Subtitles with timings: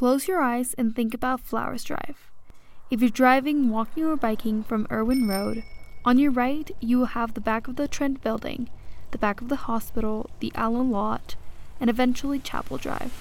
[0.00, 2.30] Close your eyes and think about Flowers Drive.
[2.90, 5.62] If you're driving, walking, or biking from Erwin Road,
[6.06, 8.70] on your right you will have the back of the Trent building,
[9.10, 11.36] the back of the hospital, the Allen lot,
[11.78, 13.12] and eventually Chapel Drive.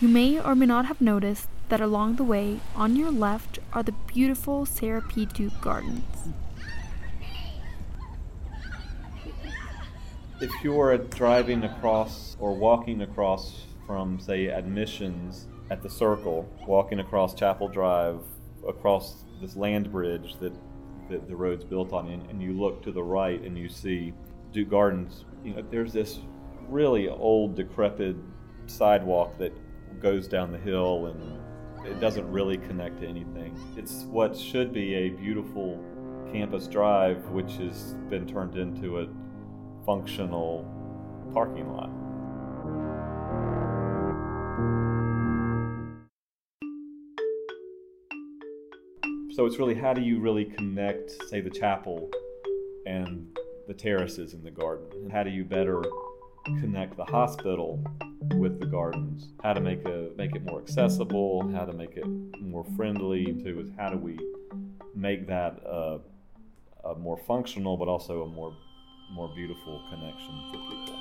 [0.00, 3.84] You may or may not have noticed that along the way, on your left, are
[3.84, 5.24] the beautiful Sarah P.
[5.24, 6.02] Duke Gardens.
[10.40, 17.34] If you're driving across or walking across from, say, admissions at the circle, walking across
[17.34, 18.20] Chapel Drive,
[18.66, 20.52] across this land bridge that,
[21.10, 24.12] that the road's built on, and, and you look to the right and you see
[24.52, 26.20] Duke Gardens, you know, there's this
[26.68, 28.16] really old, decrepit
[28.66, 29.52] sidewalk that
[30.00, 33.58] goes down the hill and it doesn't really connect to anything.
[33.76, 35.82] It's what should be a beautiful
[36.32, 39.08] campus drive, which has been turned into a
[39.86, 40.66] functional
[41.32, 41.90] parking lot.
[49.38, 52.10] So it's really how do you really connect, say, the chapel
[52.86, 54.86] and the terraces in the garden?
[54.94, 55.80] And How do you better
[56.60, 57.80] connect the hospital
[58.34, 59.28] with the gardens?
[59.44, 61.48] How to make a make it more accessible?
[61.54, 62.04] How to make it
[62.40, 63.26] more friendly?
[63.26, 64.18] To is how do we
[64.96, 66.00] make that a,
[66.84, 68.52] a more functional, but also a more
[69.12, 70.96] more beautiful connection for people?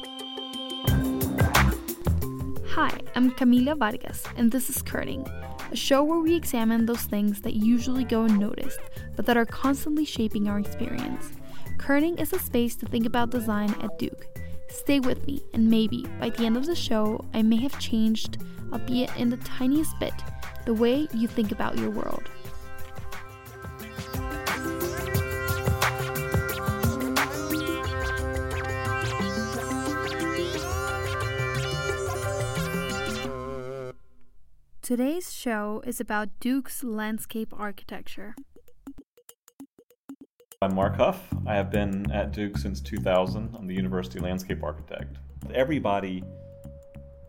[2.67, 5.25] Hi, I'm Camila Vargas, and this is Kerning,
[5.71, 8.79] a show where we examine those things that usually go unnoticed,
[9.15, 11.31] but that are constantly shaping our experience.
[11.77, 14.27] Kerning is a space to think about design at Duke
[14.69, 18.37] Stay with me, and maybe by the end of the show, I may have changed,
[18.71, 20.13] albeit in the tiniest bit,
[20.65, 22.29] the way you think about your world.
[34.87, 38.35] Today's show is about Duke's landscape architecture.
[40.61, 41.27] I'm Mark Huff.
[41.45, 43.53] I have been at Duke since 2000.
[43.53, 45.17] I'm the university landscape architect.
[45.53, 46.23] Everybody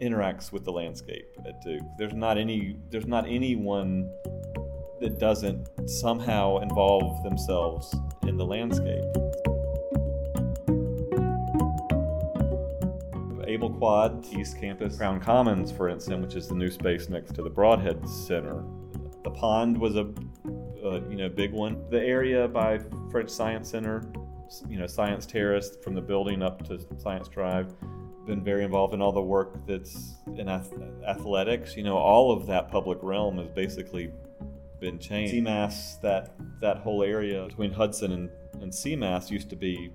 [0.01, 1.83] interacts with the landscape at Duke.
[1.99, 4.09] There's not any there's not anyone
[5.01, 9.03] that doesn't somehow involve themselves in the landscape.
[13.59, 17.43] Abel Quad, East Campus, Crown Commons, for instance, which is the new space next to
[17.43, 18.63] the Brodhead Center.
[19.25, 20.03] The pond was a
[20.85, 21.85] uh, you know big one.
[21.91, 22.79] The area by
[23.11, 24.05] French Science Center,
[24.69, 27.75] you know Science Terrace from the building up to Science Drive.
[28.27, 30.73] Been very involved in all the work that's in ath-
[31.05, 31.77] athletics.
[31.77, 34.13] You know, all of that public realm has basically
[34.79, 35.35] been changed.
[35.35, 38.31] CIEMAS, that that whole area between Hudson and,
[38.63, 39.91] and CIEMAS used to be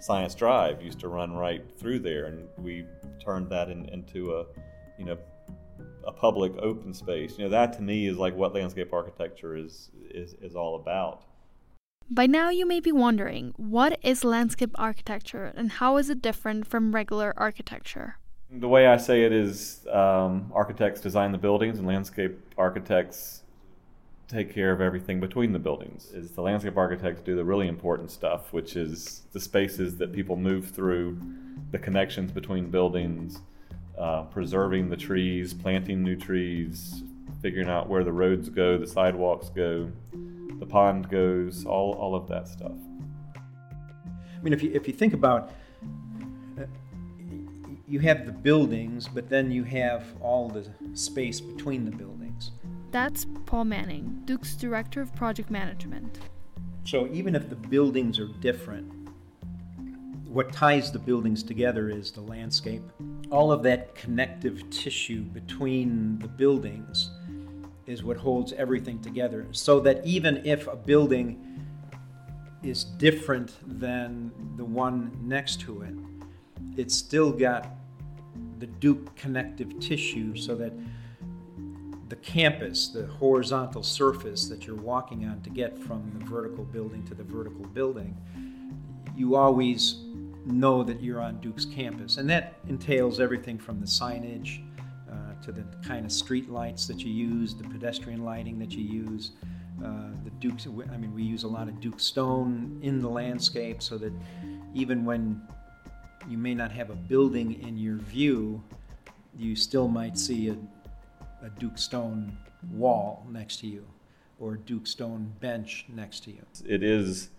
[0.00, 2.86] Science Drive, used to run right through there, and we
[3.22, 4.46] turned that in, into a
[4.98, 5.18] you know
[6.06, 7.38] a public open space.
[7.38, 11.24] You know, that to me is like what landscape architecture is is, is all about.
[12.10, 16.66] By now, you may be wondering what is landscape architecture and how is it different
[16.66, 18.16] from regular architecture?
[18.50, 23.42] The way I say it is um, architects design the buildings and landscape architects
[24.28, 26.12] take care of everything between the buildings.
[26.12, 30.36] Is the landscape architects do the really important stuff, which is the spaces that people
[30.36, 31.18] move through,
[31.70, 33.40] the connections between buildings,
[33.98, 37.02] uh, preserving the trees, planting new trees,
[37.40, 39.90] figuring out where the roads go, the sidewalks go,
[40.58, 42.72] the pond goes, all, all of that stuff.
[43.34, 45.50] I mean, if you, if you think about
[46.60, 46.64] uh,
[47.88, 52.50] you have the buildings, but then you have all the space between the buildings.
[52.90, 56.20] That's Paul Manning, Duke's Director of Project Management.
[56.84, 58.90] So even if the buildings are different,
[60.26, 62.82] what ties the buildings together is the landscape.
[63.30, 67.10] All of that connective tissue between the buildings
[67.86, 69.46] is what holds everything together.
[69.52, 71.62] So that even if a building
[72.62, 75.94] is different than the one next to it,
[76.78, 77.68] it's still got
[78.58, 80.72] the Duke connective tissue so that
[82.08, 87.04] the campus, the horizontal surface that you're walking on to get from the vertical building
[87.04, 88.16] to the vertical building,
[89.16, 90.04] you always
[90.46, 92.16] know that you're on Duke's campus.
[92.16, 94.62] And that entails everything from the signage
[95.10, 98.84] uh, to the kind of street lights that you use, the pedestrian lighting that you
[98.84, 99.32] use.
[99.84, 103.82] Uh, the Duke's, I mean, we use a lot of Duke stone in the landscape
[103.82, 104.12] so that
[104.74, 105.42] even when
[106.28, 108.62] you may not have a building in your view,
[109.36, 110.56] you still might see a,
[111.42, 112.36] a Duke stone
[112.72, 113.84] wall next to you
[114.40, 116.42] or a Duke stone bench next to you.
[116.66, 117.30] It is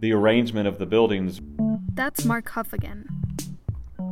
[0.00, 1.40] the arrangement of the buildings.
[1.94, 3.06] That's Mark Huff again.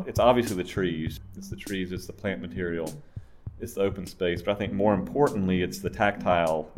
[0.06, 1.20] It's obviously the trees.
[1.36, 2.92] It's the trees, it's the plant material.
[3.60, 6.70] it's the open space, but I think more importantly, it's the tactile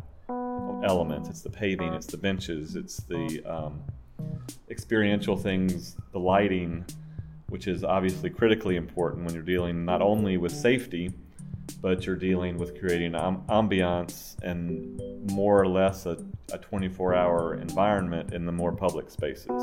[0.82, 1.28] elements.
[1.28, 3.82] It's the paving, it's the benches, it's the um,
[4.70, 6.84] experiential things, the lighting,
[7.48, 11.12] which is obviously critically important when you're dealing not only with safety,
[11.80, 15.00] but you're dealing with creating ambiance and
[15.30, 16.16] more or less a,
[16.52, 19.62] a 24 hour environment in the more public spaces.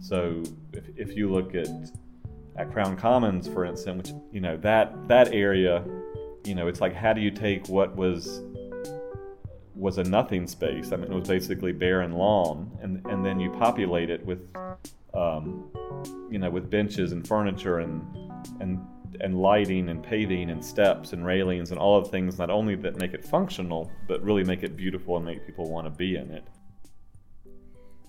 [0.00, 0.42] So
[0.72, 1.66] if, if you look at
[2.58, 5.84] at Crown Commons, for instance, which you know that that area,
[6.44, 8.42] you know, it's like how do you take what was
[9.74, 10.92] was a nothing space?
[10.92, 14.48] I mean, it was basically barren lawn, and and then you populate it with,
[15.12, 15.70] um,
[16.30, 18.02] you know, with benches and furniture and
[18.60, 18.80] and
[19.20, 22.74] and lighting and paving and steps and railings and all of the things not only
[22.74, 26.16] that make it functional, but really make it beautiful and make people want to be
[26.16, 26.44] in it.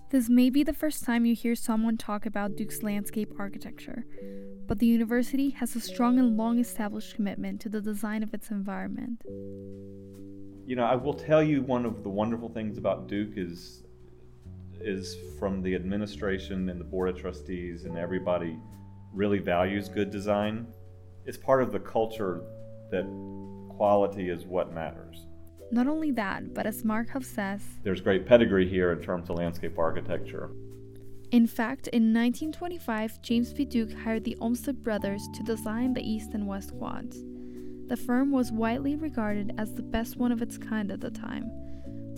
[0.09, 4.05] This may be the first time you hear someone talk about Duke's landscape architecture,
[4.65, 8.49] but the university has a strong and long established commitment to the design of its
[8.49, 9.21] environment.
[10.65, 13.83] You know, I will tell you one of the wonderful things about Duke is
[14.81, 18.57] is from the administration and the board of trustees and everybody
[19.13, 20.67] really values good design.
[21.25, 22.41] It's part of the culture
[22.91, 23.05] that
[23.69, 25.25] quality is what matters.
[25.71, 29.37] Not only that, but as Mark Huff says, there's great pedigree here in terms of
[29.37, 30.51] landscape architecture.
[31.31, 33.65] In fact, in 1925, James B.
[33.65, 37.17] Duke hired the Olmsted brothers to design the east and west quads.
[37.87, 41.51] The firm was widely regarded as the best one of its kind at the time.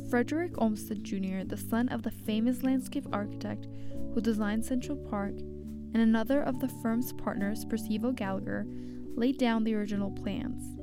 [0.09, 3.67] Frederick Olmsted Jr., the son of the famous landscape architect
[4.13, 8.65] who designed Central Park, and another of the firm's partners, Percival Gallagher,
[9.15, 10.79] laid down the original plans.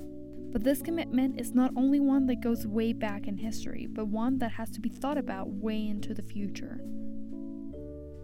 [0.53, 4.39] But this commitment is not only one that goes way back in history, but one
[4.39, 6.81] that has to be thought about way into the future.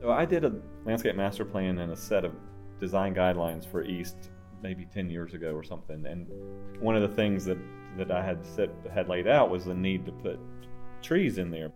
[0.00, 0.52] So I did a
[0.84, 2.32] landscape master plan and a set of
[2.81, 4.31] design guidelines for East
[4.62, 6.06] maybe 10 years ago or something.
[6.06, 6.28] And
[6.81, 7.58] one of the things that,
[7.98, 10.38] that I had set, had laid out was the need to put
[11.02, 11.72] trees in there.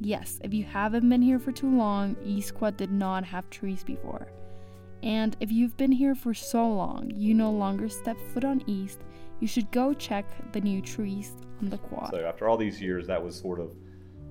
[0.00, 3.84] Yes, if you haven't been here for too long, East Quad did not have trees
[3.84, 4.32] before.
[5.02, 9.00] And if you've been here for so long, you no longer step foot on East
[9.40, 12.10] you should go check the new trees on the quad.
[12.10, 13.74] So after all these years, that was sort of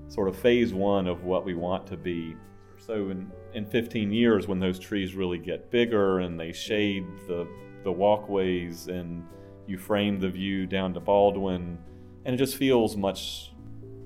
[0.08, 2.36] sort of phase one of what we want to be.
[2.78, 7.48] So in, in 15 years, when those trees really get bigger and they shade the
[7.84, 9.26] the walkways and
[9.66, 11.78] you frame the view down to Baldwin,
[12.26, 13.54] and it just feels much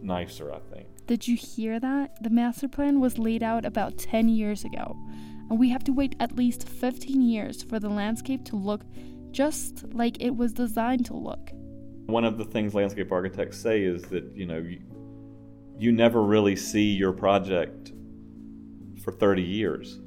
[0.03, 0.87] nicer, I think.
[1.07, 2.21] Did you hear that?
[2.23, 4.95] The master plan was laid out about 10 years ago,
[5.49, 8.83] and we have to wait at least 15 years for the landscape to look
[9.31, 11.51] just like it was designed to look.
[12.05, 14.79] One of the things landscape architects say is that, you know, you,
[15.77, 17.91] you never really see your project
[19.03, 19.99] for 30 years.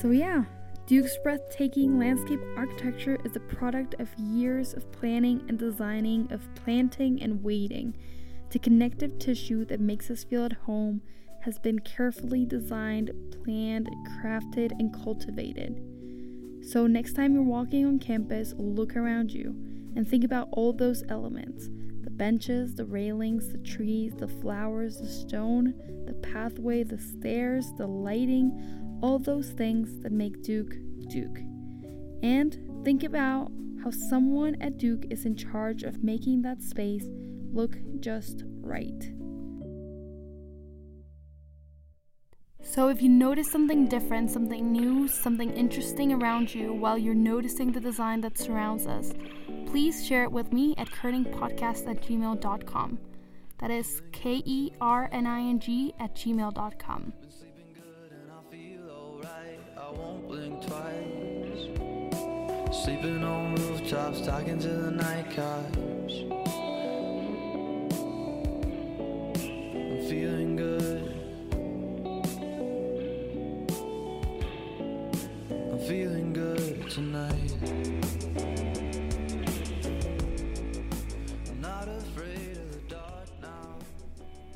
[0.00, 0.44] So, yeah,
[0.86, 7.22] Duke's breathtaking landscape architecture is a product of years of planning and designing, of planting
[7.22, 7.94] and waiting.
[8.48, 11.02] The connective tissue that makes us feel at home
[11.42, 13.10] has been carefully designed,
[13.44, 15.82] planned, crafted, and cultivated.
[16.66, 19.54] So, next time you're walking on campus, look around you
[19.96, 21.68] and think about all those elements
[22.02, 25.74] the benches, the railings, the trees, the flowers, the stone,
[26.06, 30.74] the pathway, the stairs, the lighting all those things that make Duke
[31.08, 31.38] Duke.
[32.22, 33.50] And think about
[33.82, 37.06] how someone at Duke is in charge of making that space
[37.52, 39.12] look just right.
[42.62, 47.72] So, if you notice something different, something new, something interesting around you while you're noticing
[47.72, 49.12] the design that surrounds us,
[49.66, 52.98] please share it with me at kerningpodcast at gmail.com.
[53.58, 57.12] That is K E R N I N G at gmail.com.
[62.72, 66.12] Sleeping on rooftops, talking to the night cars.
[69.74, 71.02] I'm feeling good.
[75.50, 77.54] I'm feeling good tonight.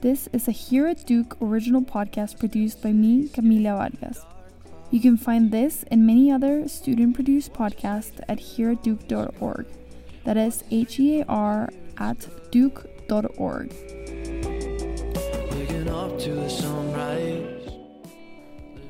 [0.00, 4.24] This is a Here at Duke original podcast produced by me, Camila Vargas.
[4.94, 9.66] You can find this and many other student produced podcasts at hereatduke.org.
[10.22, 13.74] That is H E A R at duke.org.
[15.50, 17.72] living the.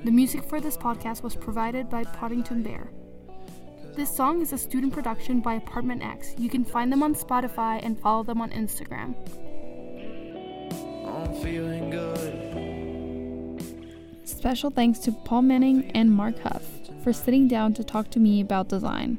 [0.05, 2.91] The music for this podcast was provided by Poddington Bear.
[3.97, 6.35] This song is a student production by Apartment X.
[6.37, 9.15] You can find them on Spotify and follow them on Instagram.
[14.45, 16.65] Special thanks to Paul Manning and Mark Huff
[17.03, 19.17] for sitting down to talk to me about design.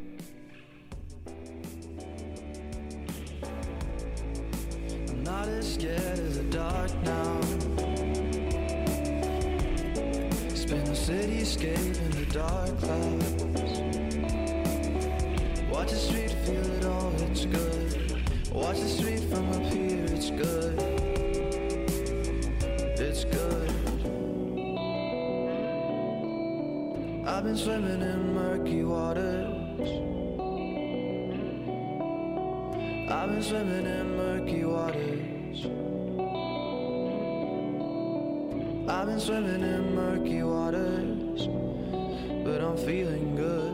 [10.93, 13.79] cityscape in the dark clouds.
[15.71, 18.21] Watch the street, feel it all, it's good.
[18.51, 20.94] Watch the street from up here, it's good.
[27.27, 29.89] I've been swimming in murky waters.
[33.11, 35.65] I've been swimming in murky waters.
[38.87, 41.47] I've been swimming in murky waters,
[42.45, 43.73] but I'm feeling good.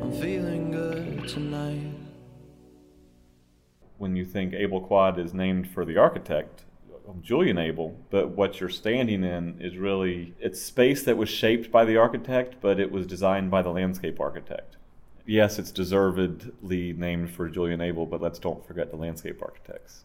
[0.00, 1.92] I'm feeling good tonight.
[3.98, 6.66] When you think Abel Quad is named for the architect,
[7.08, 11.70] um, Julian Abel, but what you're standing in is really it's space that was shaped
[11.70, 14.76] by the architect, but it was designed by the landscape architect.
[15.26, 20.04] Yes, it's deservedly named for Julian Abel, but let's don't forget the landscape architects.